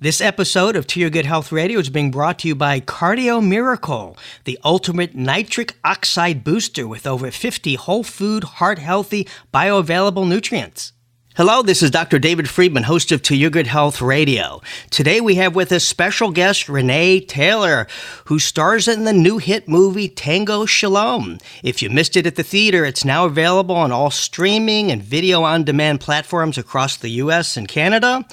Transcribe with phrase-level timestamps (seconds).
[0.00, 3.44] This episode of To Your Good Health Radio is being brought to you by Cardio
[3.44, 10.92] Miracle, the ultimate nitric oxide booster with over 50 whole food, heart healthy, bioavailable nutrients.
[11.34, 12.18] Hello, this is Dr.
[12.18, 14.60] David Friedman, host of To Your Good Health Radio.
[14.90, 17.86] Today we have with us special guest Renee Taylor,
[18.26, 21.38] who stars in the new hit movie Tango Shalom.
[21.62, 25.42] If you missed it at the theater, it's now available on all streaming and video
[25.42, 27.56] on demand platforms across the U.S.
[27.56, 28.24] and Canada.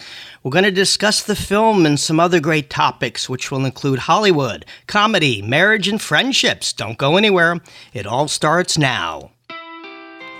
[0.45, 4.63] We're going to discuss the film and some other great topics, which will include Hollywood,
[4.85, 6.71] comedy, marriage, and friendships.
[6.71, 7.59] Don't go anywhere.
[7.93, 9.31] It all starts now.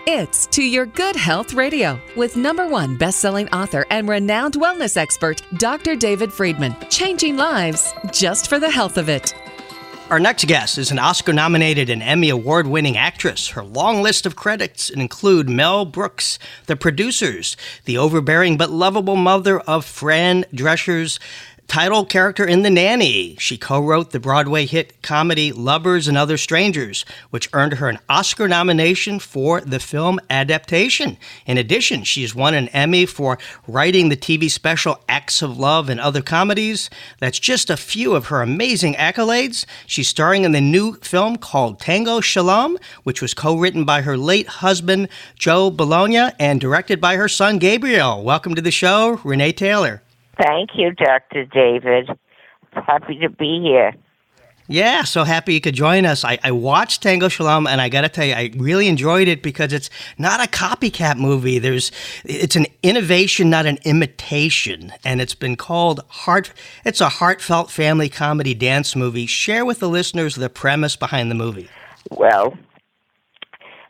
[0.05, 5.41] It's To Your Good Health Radio with number one best-selling author and renowned wellness expert,
[5.57, 5.95] Dr.
[5.95, 6.75] David Friedman.
[6.91, 9.33] Changing lives just for the health of it.
[10.11, 13.49] Our next guest is an Oscar nominated and Emmy Award winning actress.
[13.49, 16.37] Her long list of credits include Mel Brooks,
[16.67, 21.19] The Producers, the overbearing but lovable mother of Fran Drescher's
[21.67, 23.35] title character in The Nanny.
[23.39, 27.99] She co wrote the Broadway hit comedy Lovers and Other Strangers, which earned her an
[28.07, 31.17] Oscar nomination for the film adaptation.
[31.45, 35.99] In addition, she's won an Emmy for writing the TV special Acts of Love and
[35.99, 36.89] Other Comedies.
[37.19, 39.65] That's just a few of her amazing accolades.
[39.85, 44.17] She's starring in the new film called Tango Shalom, which was co written by her
[44.17, 48.23] late husband, Joe Bologna, and directed by her son, Gabriel.
[48.23, 50.01] Welcome to the show, Renee Taylor.
[50.37, 51.45] Thank you, Dr.
[51.45, 52.09] David.
[52.73, 53.93] Happy to be here.
[54.67, 56.25] Yeah, so happy you could join us.
[56.25, 59.43] I, I watched Tango Shalom, and I got to tell you, I really enjoyed it
[59.43, 61.59] because it's not a copycat movie.
[61.59, 61.91] There's,
[62.23, 66.51] it's an innovation, not an imitation, and it's been called heart.
[66.83, 69.27] It's a heartfelt family comedy dance movie.
[69.27, 71.69] Share with the listeners the premise behind the movie.
[72.09, 72.57] Well,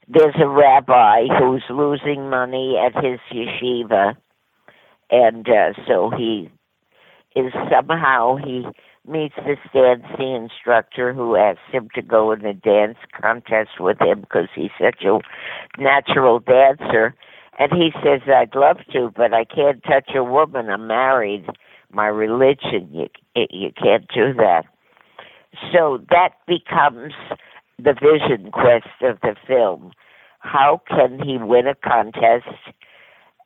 [0.09, 4.17] there's a rabbi who's losing money at his yeshiva,
[5.09, 6.49] and uh, so he
[7.35, 8.65] is somehow he
[9.07, 14.21] meets this dancing instructor who asks him to go in a dance contest with him
[14.21, 15.19] because he's such a
[15.81, 17.13] natural dancer.
[17.59, 20.69] And he says, I'd love to, but I can't touch a woman.
[20.69, 21.45] I'm married.
[21.91, 24.63] My religion, you, you can't do that.
[25.71, 27.13] So that becomes
[27.77, 29.91] the vision quest of the film.
[30.39, 32.73] How can he win a contest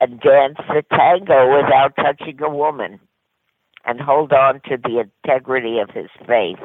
[0.01, 2.99] and dance the tango without touching a woman?
[3.85, 6.59] and hold on to the integrity of his faith.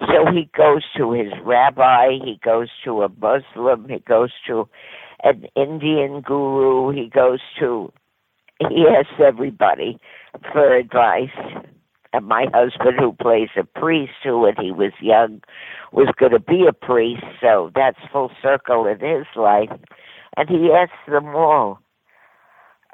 [0.00, 4.68] So he goes to his rabbi, he goes to a Muslim, he goes to
[5.22, 7.92] an Indian guru, he goes to,
[8.58, 9.98] he asks everybody
[10.52, 11.28] for advice.
[12.12, 15.42] And my husband, who plays a priest, who when he was young
[15.92, 19.70] was going to be a priest, so that's full circle in his life.
[20.36, 21.78] And he asks them all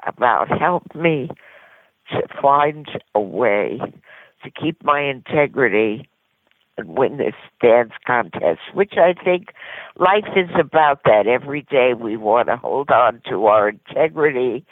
[0.05, 1.29] about help me
[2.11, 3.79] to find a way
[4.43, 6.07] to keep my integrity
[6.77, 9.47] and win this dance contest, which I think
[9.97, 11.27] life is about that.
[11.27, 14.63] Every day we want to hold on to our integrity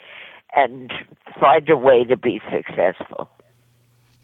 [0.54, 0.92] and
[1.40, 3.28] find a way to be successful.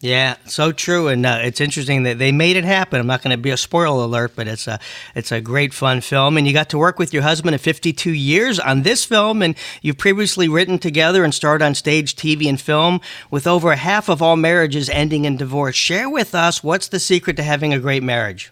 [0.02, 2.98] Yeah, so true, and uh, it's interesting that they made it happen.
[2.98, 4.80] I'm not going to be a spoiler alert, but it's a
[5.14, 8.10] it's a great fun film, and you got to work with your husband of 52
[8.10, 12.60] years on this film, and you've previously written together and starred on stage, TV, and
[12.60, 15.76] film, with over half of all marriages ending in divorce.
[15.76, 18.50] Share with us what's the secret to having a great marriage.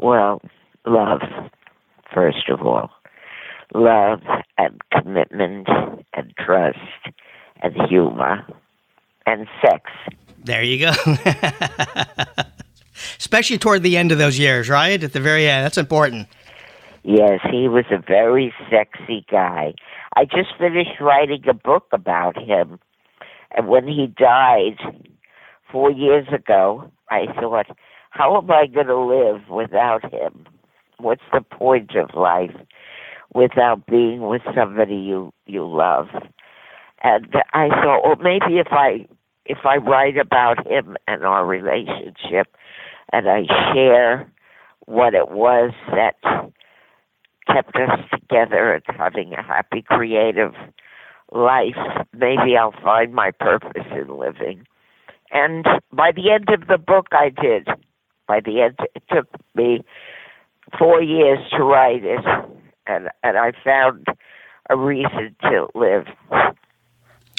[0.00, 0.42] Well,
[0.84, 1.20] love,
[2.12, 2.90] first of all,
[3.72, 4.22] love
[4.58, 5.68] and commitment
[6.12, 6.78] and trust
[7.62, 8.44] and humor
[9.28, 9.90] and sex.
[10.44, 10.92] There you go.
[13.18, 15.02] Especially toward the end of those years, right?
[15.02, 15.64] At the very end.
[15.64, 16.28] That's important.
[17.04, 19.74] Yes, he was a very sexy guy.
[20.16, 22.78] I just finished writing a book about him.
[23.56, 24.78] And when he died
[25.70, 27.66] four years ago, I thought,
[28.10, 30.46] how am I going to live without him?
[30.98, 32.56] What's the point of life
[33.34, 36.08] without being with somebody you, you love?
[37.02, 39.06] And I thought, well, maybe if I
[39.48, 42.54] if I write about him and our relationship
[43.12, 44.30] and I share
[44.86, 46.16] what it was that
[47.46, 50.52] kept us together and having a happy creative
[51.32, 51.76] life,
[52.12, 54.66] maybe I'll find my purpose in living.
[55.30, 57.68] And by the end of the book, I did.
[58.26, 59.82] By the end, it took me
[60.78, 62.24] four years to write it,
[62.86, 64.06] and and I found
[64.70, 66.06] a reason to live.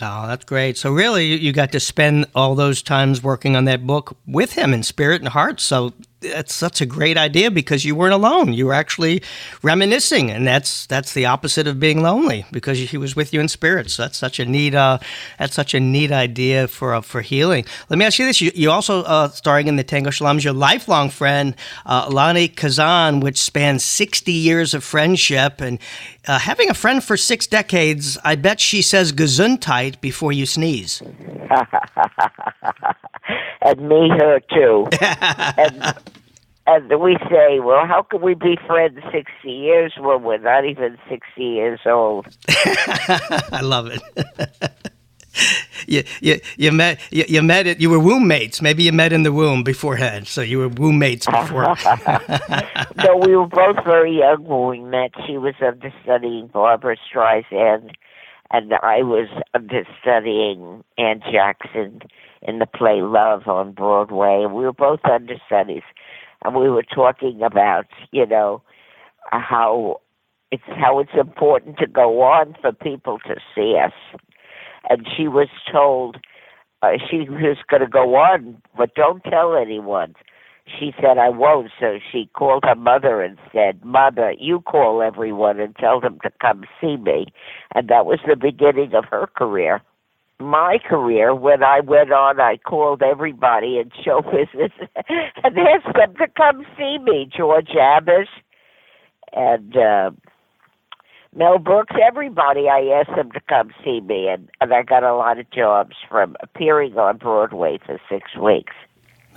[0.02, 0.78] Oh, that's great.
[0.78, 4.74] So, really, you got to spend all those times working on that book with him
[4.74, 5.60] in spirit and heart.
[5.60, 8.54] So, that's such a great idea because you weren't alone.
[8.54, 9.22] You were actually
[9.62, 13.48] reminiscing, and that's that's the opposite of being lonely because he was with you in
[13.48, 13.90] spirit.
[13.90, 15.00] So that's such a neat uh,
[15.38, 17.66] that's such a neat idea for uh, for healing.
[17.90, 20.54] Let me ask you this: you, you also uh, starring in the Tango Shalom's your
[20.54, 21.56] lifelong friend
[21.86, 25.80] uh, Lainie Kazan, which spans sixty years of friendship, and
[26.28, 28.18] uh, having a friend for six decades.
[28.24, 31.02] I bet she says "gesundheit" before you sneeze.
[33.62, 34.88] and me her too.
[35.02, 35.96] and,
[36.72, 40.98] and we say, well, how can we be friends 60 years when we're not even
[41.10, 42.28] 60 years old?
[42.48, 44.02] I love it.
[45.88, 48.62] you, you, you met you, you, met it you were womb mates.
[48.62, 51.76] Maybe you met in the womb beforehand so you were womb mates before.
[53.04, 55.12] No we were both very young when we met.
[55.26, 57.92] She was understudying barbra streisand
[58.52, 62.02] and i was understudying anne jackson
[62.42, 65.84] in the play Love on Broadway, and we were both understudies,
[66.44, 68.62] and we were talking about, you know,
[69.32, 70.02] how
[70.52, 73.94] it's how it's important to go on for people to see us.
[74.90, 76.18] And she was told
[76.82, 80.16] uh, she was going to go on, but don't tell anyone.
[80.66, 81.72] She said, I won't.
[81.80, 86.32] So she called her mother and said, Mother, you call everyone and tell them to
[86.42, 87.26] come see me.
[87.74, 89.82] And that was the beginning of her career
[90.40, 94.72] my career, when I went on, I called everybody in show business
[95.44, 97.30] and asked them to come see me.
[97.36, 98.30] George Abbott
[99.34, 100.12] and uh,
[101.36, 105.16] Mel Brooks, everybody, I asked them to come see me, and, and I got a
[105.16, 108.74] lot of jobs from appearing on Broadway for six weeks.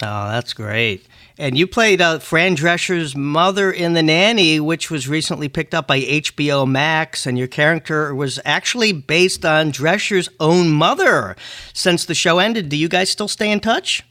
[0.02, 1.06] Oh, that's great.
[1.38, 5.86] And you played uh, Fran Drescher's mother in The Nanny, which was recently picked up
[5.86, 11.36] by HBO Max, and your character was actually based on Drescher's own mother.
[11.72, 14.04] Since the show ended, do you guys still stay in touch?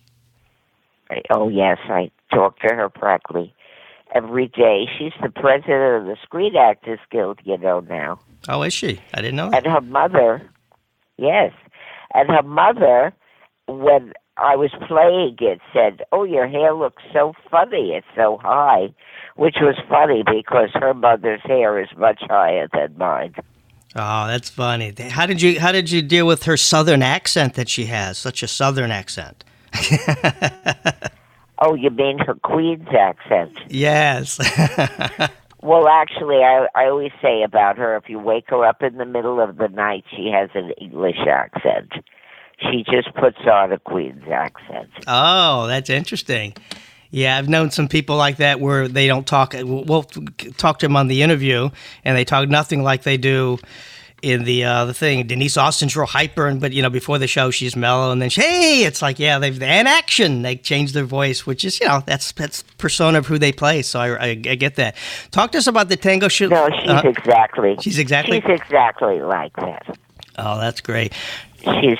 [1.29, 1.77] Oh, yes.
[1.85, 3.53] I talk to her practically
[4.13, 4.87] every day.
[4.97, 8.19] She's the president of the Screen Actors Guild, you know, now.
[8.49, 8.99] Oh, is she?
[9.13, 9.65] I didn't know that.
[9.65, 10.49] And her mother,
[11.17, 11.53] yes.
[12.13, 13.13] And her mother,
[13.67, 17.91] when I was playing it said, "Oh, your hair looks so funny.
[17.91, 18.93] It's so high,"
[19.35, 23.35] which was funny because her mother's hair is much higher than mine.
[23.95, 24.93] Oh, that's funny.
[25.09, 28.17] How did you how did you deal with her southern accent that she has?
[28.17, 29.43] Such a southern accent.
[31.59, 33.57] oh, you mean her Queens accent?
[33.67, 34.39] Yes.
[35.61, 39.05] well, actually, I I always say about her if you wake her up in the
[39.05, 41.91] middle of the night, she has an English accent
[42.69, 44.89] she just puts on a Queens accent.
[45.07, 46.53] Oh, that's interesting.
[47.09, 49.53] Yeah, I've known some people like that where they don't talk.
[49.53, 51.69] We'll talk to them on the interview,
[52.05, 53.59] and they talk nothing like they do
[54.21, 55.27] in the uh, the thing.
[55.27, 58.29] Denise Austin's real hyper, and but you know before the show she's mellow, and then
[58.29, 60.41] she, hey, it's like yeah, they've and action.
[60.41, 63.81] They change their voice, which is you know that's that's persona of who they play.
[63.81, 64.95] So I, I, I get that.
[65.31, 66.47] Talk to us about the tango show.
[66.47, 67.75] No, she's uh, exactly.
[67.81, 68.39] She's exactly.
[68.41, 69.97] She's exactly like that.
[70.37, 71.13] Oh, that's great.
[71.63, 71.99] She's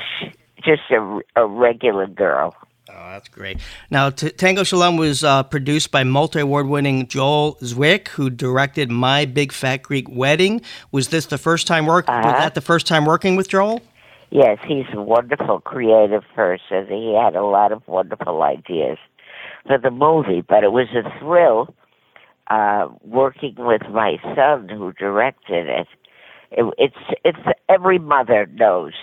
[0.63, 2.55] just a, a regular girl.
[2.89, 3.59] Oh, that's great.
[3.89, 9.25] Now, T- Tango Shalom was uh, produced by multi-award winning Joel Zwick, who directed My
[9.25, 10.61] Big Fat Greek Wedding.
[10.91, 12.09] Was this the first time work?
[12.09, 12.21] Uh-huh.
[12.23, 13.81] Was that the first time working with Joel?
[14.29, 16.87] Yes, he's a wonderful creative person.
[16.87, 18.97] He had a lot of wonderful ideas
[19.67, 21.73] for the movie, but it was a thrill
[22.49, 25.87] uh, working with my son who directed it.
[26.51, 26.73] it.
[26.77, 28.93] It's it's every mother knows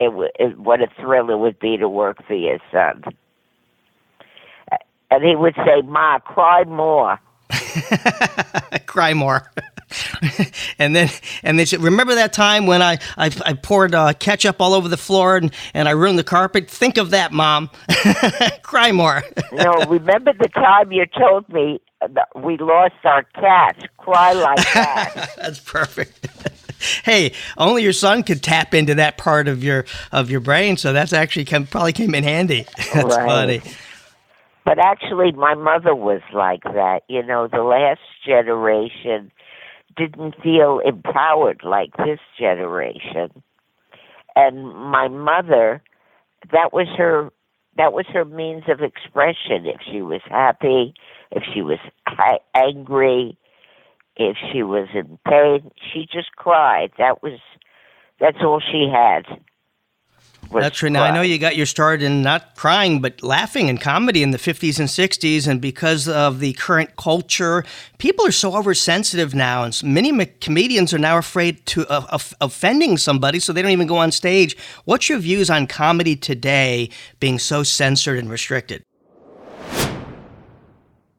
[0.00, 3.02] it, it, what a thrill it would be to work for your son.
[5.10, 7.20] And he would say, Ma, cry more.
[8.86, 9.50] cry more.
[10.78, 11.10] and then
[11.42, 14.88] and they said, "Remember that time when I I, I poured uh, ketchup all over
[14.88, 16.70] the floor and, and I ruined the carpet?
[16.70, 17.70] Think of that, Mom.
[18.62, 21.80] Cry more." no, remember the time you told me
[22.36, 23.88] we lost our cat?
[23.96, 25.30] Cry like that.
[25.36, 26.28] That's perfect
[27.04, 30.92] hey, only your son could tap into that part of your of your brain, so
[30.92, 32.66] that's actually come, probably came in handy.
[32.92, 33.26] that's right.
[33.26, 33.62] funny.
[34.64, 37.00] But actually, my mother was like that.
[37.08, 39.32] You know, the last generation
[39.96, 43.42] didn't feel empowered like this generation,
[44.36, 45.82] and my mother,
[46.52, 47.30] that was her.
[47.76, 49.64] That was her means of expression.
[49.64, 50.92] If she was happy,
[51.30, 51.78] if she was
[52.54, 53.38] angry,
[54.20, 56.92] if she was in pain, she just cried.
[56.98, 57.40] That was
[58.18, 59.24] that's all she had.
[60.52, 60.90] That's true.
[60.90, 64.32] Now I know you got your start in not crying but laughing in comedy in
[64.32, 67.64] the 50s and 60s, and because of the current culture,
[67.98, 72.96] people are so oversensitive now, and many comedians are now afraid to uh, of offending
[72.96, 74.56] somebody, so they don't even go on stage.
[74.84, 78.82] What's your views on comedy today being so censored and restricted?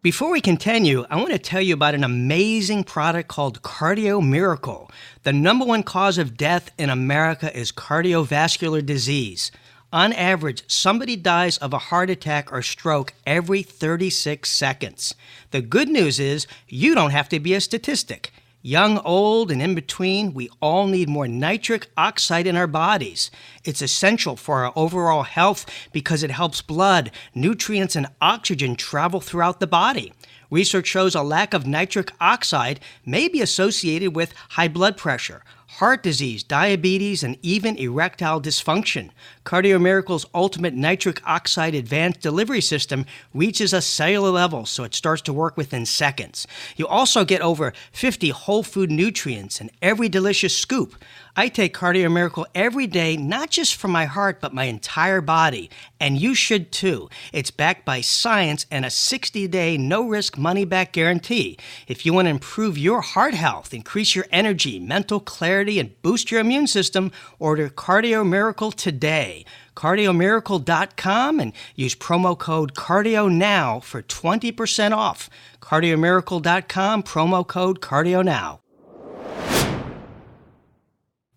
[0.03, 4.89] Before we continue, I want to tell you about an amazing product called Cardio Miracle.
[5.21, 9.51] The number one cause of death in America is cardiovascular disease.
[9.93, 15.13] On average, somebody dies of a heart attack or stroke every 36 seconds.
[15.51, 18.33] The good news is you don't have to be a statistic.
[18.63, 23.31] Young, old, and in between, we all need more nitric oxide in our bodies.
[23.63, 29.61] It's essential for our overall health because it helps blood, nutrients, and oxygen travel throughout
[29.61, 30.13] the body.
[30.51, 35.43] Research shows a lack of nitric oxide may be associated with high blood pressure,
[35.75, 39.09] heart disease, diabetes, and even erectile dysfunction.
[39.45, 45.33] Cardiomiracle's ultimate nitric oxide advanced delivery system reaches a cellular level, so it starts to
[45.33, 46.45] work within seconds.
[46.75, 50.95] You also get over 50 whole food nutrients in every delicious scoop.
[51.35, 55.69] I take Cardio Miracle every day, not just for my heart, but my entire body.
[55.99, 57.09] And you should too.
[57.31, 61.57] It's backed by science and a 60 day no risk money back guarantee.
[61.87, 66.31] If you want to improve your heart health, increase your energy, mental clarity, and boost
[66.31, 69.45] your immune system, order Cardio Miracle today.
[69.75, 75.29] CardioMiracle.com and use promo code Cardio Now for 20% off.
[75.61, 78.59] CardioMiracle.com, promo code Cardio Now.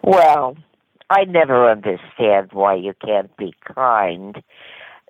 [0.06, 0.54] Well,
[1.08, 4.42] I never understand why you can't be kind,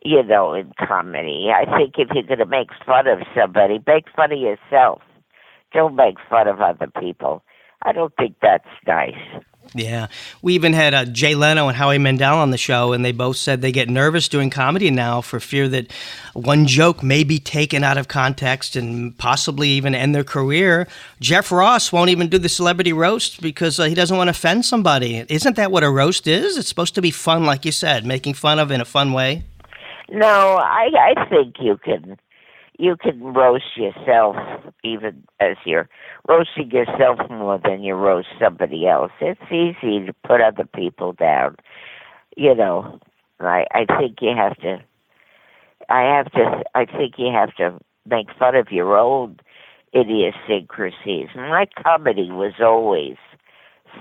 [0.05, 1.49] you know, in comedy.
[1.53, 5.03] I think if you're going to make fun of somebody, make fun of yourself.
[5.73, 7.43] Don't make fun of other people.
[7.83, 9.19] I don't think that's nice.
[9.73, 10.09] Yeah.
[10.43, 13.37] We even had uh, Jay Leno and Howie Mandel on the show, and they both
[13.37, 15.91] said they get nervous doing comedy now for fear that
[16.35, 20.87] one joke may be taken out of context and possibly even end their career.
[21.21, 24.65] Jeff Ross won't even do the celebrity roast because uh, he doesn't want to offend
[24.65, 25.25] somebody.
[25.29, 26.57] Isn't that what a roast is?
[26.57, 29.45] It's supposed to be fun, like you said, making fun of in a fun way.
[30.11, 32.19] No, I I think you can
[32.79, 34.37] you can roast yourself
[34.83, 35.89] even as you're
[36.29, 39.13] roasting yourself more than you roast somebody else.
[39.21, 41.57] It's easy to put other people down.
[42.37, 42.99] You know,
[43.41, 44.83] I I think you have to.
[45.89, 46.65] I have to.
[46.75, 49.39] I think you have to make fun of your own
[49.95, 51.29] idiosyncrasies.
[51.37, 53.17] My comedy was always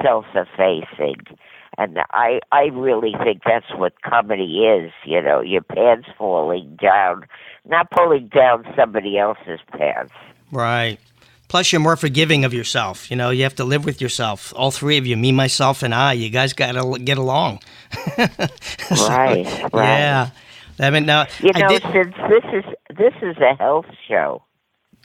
[0.01, 1.37] self-effacing,
[1.77, 4.91] and I I really think that's what comedy is.
[5.05, 7.25] You know, your pants falling down,
[7.65, 10.13] not pulling down somebody else's pants.
[10.51, 10.99] Right.
[11.47, 13.11] Plus, you're more forgiving of yourself.
[13.11, 14.53] You know, you have to live with yourself.
[14.55, 16.13] All three of you, me, myself, and I.
[16.13, 17.59] You guys got to get along.
[18.15, 19.45] so, right.
[19.71, 19.99] Right.
[19.99, 20.29] Yeah.
[20.79, 22.63] I mean, now you know, did, since this is
[22.97, 24.43] this is a health show.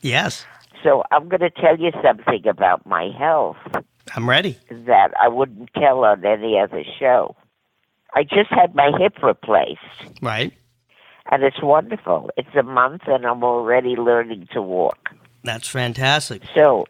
[0.01, 0.47] Yes.
[0.83, 3.59] So I'm going to tell you something about my health.
[4.15, 4.59] I'm ready.
[4.71, 7.37] That I wouldn't tell on any other show.
[8.15, 9.81] I just had my hip replaced.
[10.23, 10.53] Right.
[11.31, 12.31] And it's wonderful.
[12.37, 15.11] It's a month and I'm already learning to walk.
[15.45, 16.43] That's fantastic.
[16.55, 16.87] So,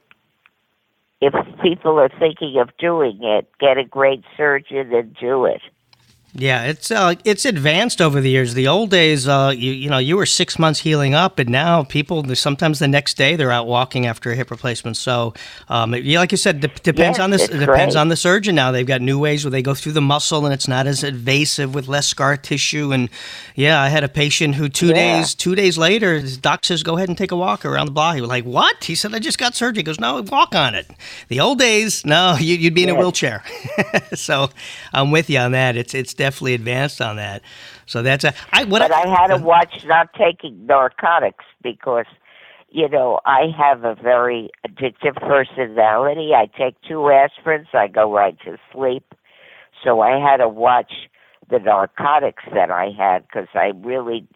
[1.21, 5.61] if people are thinking of doing it, get a great surgeon and do it.
[6.35, 8.53] Yeah, it's uh, it's advanced over the years.
[8.53, 11.85] The old days, uh, you you know, you were six months healing up, and now
[11.85, 14.99] people sometimes the next day they're out walking after a hip replacement.
[14.99, 15.33] So,
[15.71, 17.97] um, yeah, like you said, it depends yes, on the depends great.
[17.97, 18.55] on the surgeon.
[18.55, 21.03] Now they've got new ways where they go through the muscle, and it's not as
[21.03, 22.93] invasive with less scar tissue.
[22.93, 23.09] And
[23.55, 25.21] yeah, I had a patient who two yeah.
[25.21, 27.93] days two days later, his doc says, "Go ahead and take a walk around the
[27.93, 30.55] block." He was like, "What?" He said, "I just got surgery." He goes, "No, walk
[30.55, 30.91] on it."
[31.29, 32.97] The old days, no, you, would be in yes.
[32.97, 33.43] a wheelchair.
[34.15, 34.51] so
[34.93, 35.75] I'm with you on that.
[35.75, 37.43] It's it's definitely advanced on that.
[37.87, 38.35] So that's a.
[38.53, 42.05] I, what but I, I had to uh, watch not taking narcotics because,
[42.69, 46.33] you know, I have a very addictive personality.
[46.35, 49.15] I take two aspirins, I go right to sleep.
[49.83, 50.93] So I had to watch
[51.49, 54.27] the narcotics that I had because I really,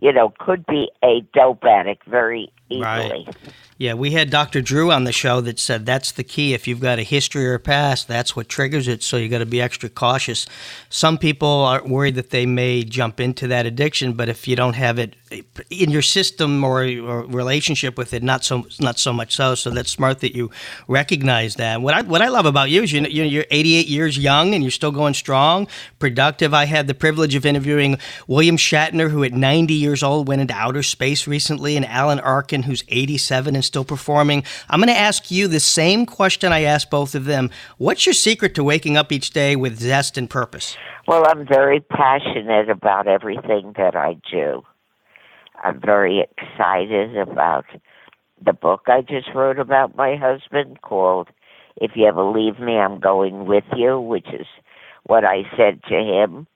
[0.00, 2.82] you know, could be a dope addict very easily.
[2.82, 3.36] Right.
[3.80, 4.60] Yeah, we had Dr.
[4.60, 6.52] Drew on the show that said that's the key.
[6.52, 9.04] If you've got a history or a past, that's what triggers it.
[9.04, 10.46] So you got to be extra cautious.
[10.90, 14.74] Some people are worried that they may jump into that addiction, but if you don't
[14.74, 19.12] have it eh, in your system or, or relationship with it, not so not so
[19.12, 19.54] much so.
[19.54, 20.50] So that's smart that you
[20.88, 21.80] recognize that.
[21.80, 24.72] What I what I love about you is you you're 88 years young and you're
[24.72, 25.68] still going strong,
[26.00, 26.52] productive.
[26.52, 30.54] I had the privilege of interviewing William Shatner, who at 90 years old went into
[30.54, 34.42] outer space recently, and Alan Arkin, who's 87 and still performing.
[34.68, 37.50] I'm going to ask you the same question I asked both of them.
[37.76, 40.76] What's your secret to waking up each day with zest and purpose?
[41.06, 44.62] Well, I'm very passionate about everything that I do.
[45.62, 47.64] I'm very excited about
[48.44, 51.28] the book I just wrote about my husband called
[51.76, 54.46] If You Ever Leave Me, I'm Going With You, which is
[55.04, 56.46] what I said to him,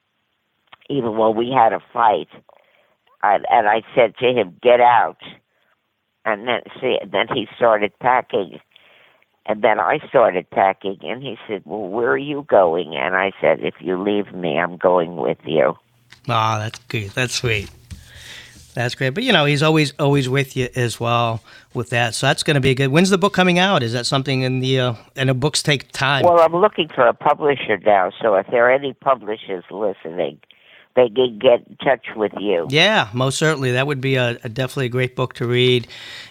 [0.88, 2.28] even when we had a fight.
[3.22, 5.18] And, and I said to him, Get out
[6.24, 8.60] and then see, then he started packing,
[9.46, 13.32] and then I started packing, and he said, "Well, where are you going?" And I
[13.40, 15.76] said, "If you leave me, I'm going with you."
[16.28, 17.10] Ah, that's good.
[17.10, 17.70] That's sweet.
[18.74, 19.10] That's great.
[19.10, 21.42] But you know, he's always always with you as well
[21.74, 22.14] with that.
[22.14, 22.88] So that's going to be good.
[22.88, 23.82] When's the book coming out?
[23.82, 26.24] Is that something in the uh, and the books take time?
[26.24, 28.10] Well, I'm looking for a publisher now.
[28.20, 30.38] So if there are any publishers listening,
[30.94, 32.66] they can get in touch with you.
[32.70, 33.72] Yeah, most certainly.
[33.72, 35.88] That would be a, a definitely a great book to read,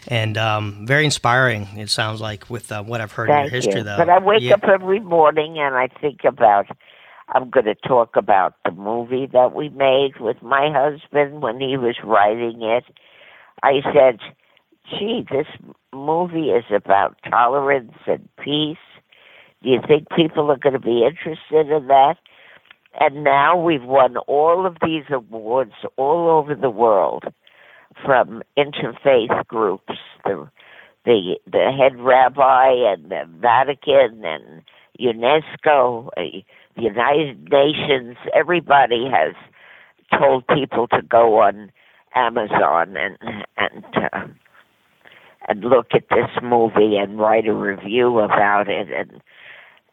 [0.08, 1.68] and um, very inspiring.
[1.78, 3.84] It sounds like with uh, what I've heard Thank in your history, you.
[3.84, 3.98] though.
[3.98, 4.56] But I wake yeah.
[4.56, 6.68] up every morning and I think about.
[7.34, 11.78] I'm going to talk about the movie that we made with my husband when he
[11.78, 12.84] was writing it.
[13.64, 14.20] I said,
[14.90, 15.48] "Gee, this
[15.94, 18.78] movie is about tolerance and peace.
[19.64, 22.18] Do you think people are going to be interested in that?"
[23.00, 27.24] And now we've won all of these awards all over the world
[28.06, 29.94] from interfaith groups,
[30.26, 30.50] the
[31.06, 34.62] the the head rabbi and the Vatican and
[35.00, 36.42] UNESCO, uh,
[36.76, 38.18] the United Nations.
[38.36, 39.36] Everybody has
[40.20, 41.72] told people to go on
[42.16, 43.18] Amazon and
[43.58, 44.28] and uh,
[45.48, 49.22] and look at this movie and write a review about it and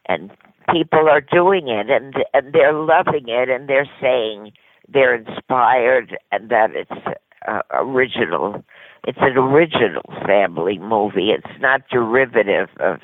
[0.09, 0.29] and
[0.73, 4.51] people are doing it and and they're loving it and they're saying
[4.91, 8.63] they're inspired and that it's uh, original
[9.05, 11.29] it's an original family movie.
[11.29, 12.99] It's not derivative of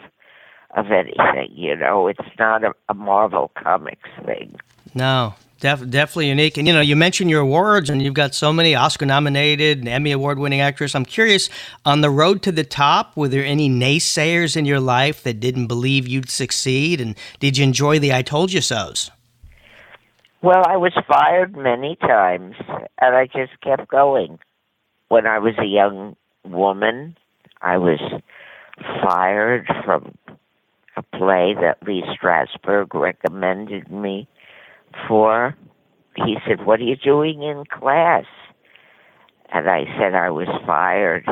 [0.76, 2.08] of anything you know.
[2.08, 4.56] It's not a, a marvel comics thing.
[4.94, 5.34] No,
[5.66, 6.58] def- definitely unique.
[6.58, 10.12] And you know, you mentioned your awards, and you've got so many Oscar-nominated and Emmy
[10.12, 10.94] Award-winning actress.
[10.94, 11.50] I'm curious,
[11.84, 15.68] on the road to the top, were there any naysayers in your life that didn't
[15.68, 17.02] believe you'd succeed?
[17.02, 19.10] And did you enjoy the "I told you so"s?
[20.46, 22.56] well i was fired many times
[23.02, 24.38] and i just kept going
[25.08, 27.18] when i was a young woman
[27.62, 28.00] i was
[29.02, 30.16] fired from
[30.98, 34.28] a play that lee strasberg recommended me
[35.08, 35.56] for
[36.16, 38.26] he said what are you doing in class
[39.54, 41.26] and i said i was fired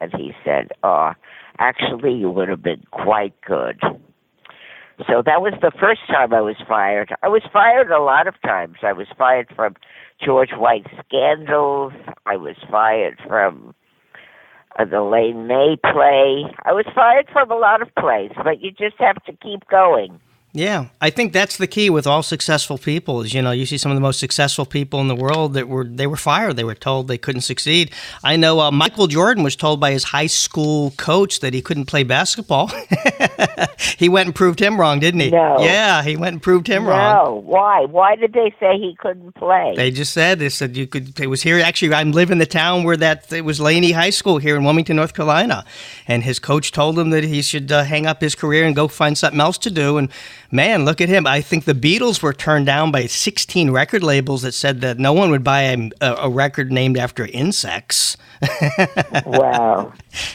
[0.00, 1.12] and he said oh
[1.58, 3.80] actually you would have been quite good
[5.08, 7.14] so that was the first time I was fired.
[7.22, 8.76] I was fired a lot of times.
[8.82, 9.76] I was fired from
[10.22, 11.92] George White scandals.
[12.26, 13.74] I was fired from
[14.78, 16.44] uh, the Lane May play.
[16.64, 20.20] I was fired from a lot of plays, but you just have to keep going.
[20.52, 23.20] Yeah, I think that's the key with all successful people.
[23.22, 25.68] Is you know you see some of the most successful people in the world that
[25.68, 26.56] were they were fired.
[26.56, 27.92] They were told they couldn't succeed.
[28.24, 31.86] I know uh, Michael Jordan was told by his high school coach that he couldn't
[31.86, 32.68] play basketball.
[33.96, 35.30] he went and proved him wrong, didn't he?
[35.30, 35.58] No.
[35.60, 37.14] Yeah, he went and proved him wrong.
[37.14, 37.84] No, why?
[37.84, 39.74] Why did they say he couldn't play?
[39.76, 41.18] They just said they said you could.
[41.20, 41.94] It was here actually.
[41.94, 44.96] I live in the town where that it was Laney High School here in Wilmington,
[44.96, 45.64] North Carolina,
[46.08, 48.88] and his coach told him that he should uh, hang up his career and go
[48.88, 49.96] find something else to do.
[49.96, 50.10] And
[50.50, 51.26] man, look at him!
[51.26, 55.12] I think the Beatles were turned down by 16 record labels that said that no
[55.12, 58.16] one would buy a, a record named after insects.
[59.26, 59.92] wow.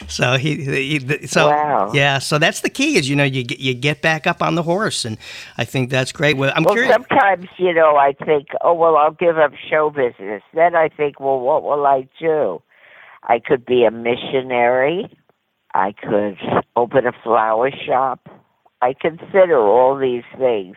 [0.08, 0.64] So he,
[0.98, 1.90] he so Wow.
[1.92, 2.18] yeah.
[2.18, 4.62] So that's the key is you know you get you get back up on the
[4.62, 5.18] horse, and
[5.58, 6.36] I think that's great.
[6.36, 6.92] Well, I'm Well, curious.
[6.92, 10.42] sometimes, you know, I think, oh, well, I'll give up show business.
[10.54, 12.62] Then I think, well, what will I do?
[13.24, 15.10] I could be a missionary.
[15.74, 16.38] I could
[16.76, 18.20] open a flower shop.
[18.86, 20.76] I consider all these things.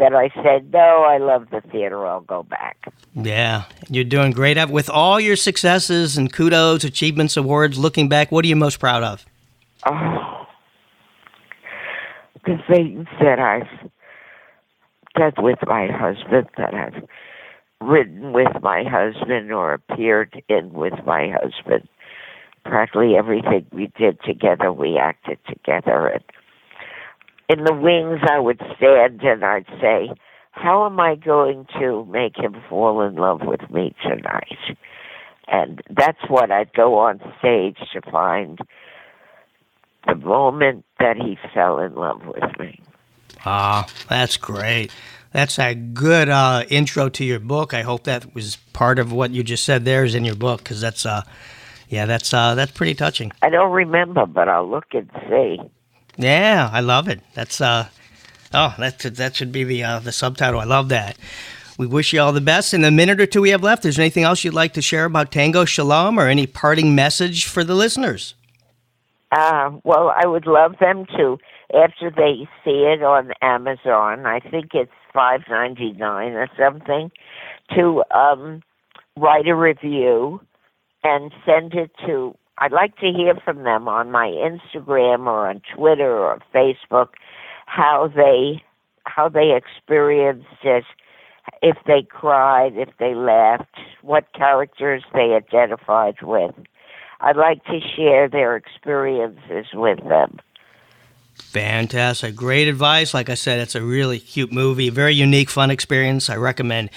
[0.00, 2.06] that I said, no, I love the theater.
[2.06, 2.76] I'll go back.
[3.14, 4.56] Yeah, you're doing great.
[4.70, 9.02] With all your successes and kudos, achievements, awards, looking back, what are you most proud
[9.02, 9.26] of?
[9.86, 10.46] Oh,
[12.46, 13.90] the things that I've
[15.16, 17.04] done with my husband, that I've
[17.86, 21.86] written with my husband or appeared in with my husband.
[22.64, 26.06] Practically everything we did together, we acted together.
[26.08, 26.24] And
[27.50, 30.10] in the wings, I would stand and I'd say,
[30.52, 34.76] How am I going to make him fall in love with me tonight?
[35.48, 38.60] And that's what I'd go on stage to find
[40.06, 42.80] the moment that he fell in love with me.
[43.44, 44.92] Ah, that's great.
[45.32, 47.74] That's a good uh, intro to your book.
[47.74, 50.58] I hope that was part of what you just said there is in your book
[50.58, 51.22] because that's, uh,
[51.88, 53.32] yeah, that's uh, that's pretty touching.
[53.42, 55.58] I don't remember, but I'll look and see.
[56.16, 57.20] Yeah, I love it.
[57.34, 57.88] That's uh,
[58.52, 60.60] oh, that that should be the uh, the subtitle.
[60.60, 61.16] I love that.
[61.78, 62.74] We wish you all the best.
[62.74, 64.82] In the minute or two we have left, is there anything else you'd like to
[64.82, 68.34] share about Tango Shalom or any parting message for the listeners?
[69.32, 71.38] Uh, well, I would love them to
[71.72, 74.26] after they see it on Amazon.
[74.26, 77.10] I think it's five ninety nine or something.
[77.76, 78.62] To um,
[79.16, 80.40] write a review
[81.04, 85.62] and send it to I'd like to hear from them on my Instagram or on
[85.74, 87.08] Twitter or Facebook
[87.66, 88.62] how they
[89.04, 90.84] how they experienced it,
[91.62, 96.54] if they cried, if they laughed, what characters they identified with.
[97.20, 100.38] I'd like to share their experiences with them.
[101.34, 102.36] Fantastic.
[102.36, 103.12] Great advice.
[103.14, 106.30] Like I said, it's a really cute movie, very unique, fun experience.
[106.30, 106.90] I recommend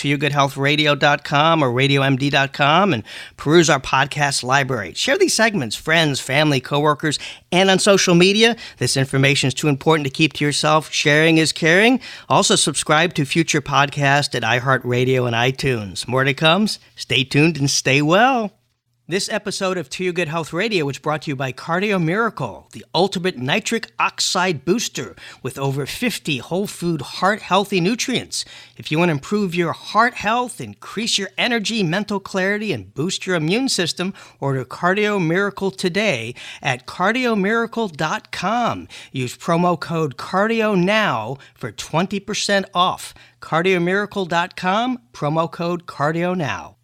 [1.35, 3.03] toyourgoodhealthradio.com or radiomd.com and
[3.37, 4.93] peruse our podcast library.
[4.93, 7.19] Share these segments, friends, family, coworkers,
[7.51, 8.55] and on social media.
[8.77, 10.91] This information is too important to keep to yourself.
[10.91, 11.99] Sharing is caring.
[12.29, 16.07] Also, subscribe to future podcasts at iHeartRadio and iTunes.
[16.07, 16.55] More to come.
[16.95, 18.51] Stay tuned and stay well.
[19.07, 22.83] This episode of To Good Health Radio was brought to you by Cardio Miracle, the
[22.95, 28.45] ultimate nitric oxide booster with over 50 whole food heart healthy nutrients.
[28.77, 33.27] If you want to improve your heart health, increase your energy, mental clarity, and boost
[33.27, 38.87] your immune system, order Cardio Miracle today at cardiomiracle.com.
[39.11, 43.13] Use promo code CARDIO NOW for 20% off.
[43.39, 46.74] Cardiomiracle.com, promo code CARDIO NOW.